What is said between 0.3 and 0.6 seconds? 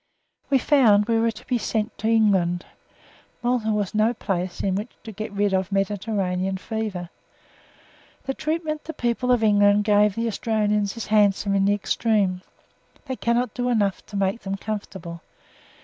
We